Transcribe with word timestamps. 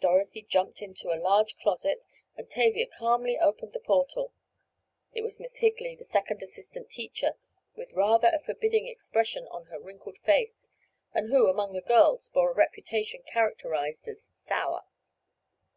Dorothy 0.00 0.42
jumped 0.42 0.82
into 0.82 1.12
a 1.12 1.22
large 1.22 1.56
closet 1.56 2.04
and 2.34 2.50
Tavia 2.50 2.88
calmly 2.98 3.38
opened 3.38 3.74
the 3.74 3.78
portal. 3.78 4.32
It 5.12 5.22
was 5.22 5.38
Miss 5.38 5.58
Higley, 5.58 5.94
the 5.94 6.04
second 6.04 6.42
assistant 6.42 6.90
teacher, 6.90 7.36
with 7.76 7.92
rather 7.92 8.26
a 8.26 8.40
forbidding 8.40 8.88
expression 8.88 9.46
on 9.52 9.66
her 9.66 9.78
wrinkled 9.78 10.18
face, 10.18 10.70
and 11.14 11.30
who, 11.30 11.46
among 11.46 11.74
the 11.74 11.80
girls, 11.80 12.28
bore 12.30 12.50
a 12.50 12.54
reputation 12.54 13.22
characterized 13.24 14.08
as 14.08 14.40
"sour." 14.48 14.82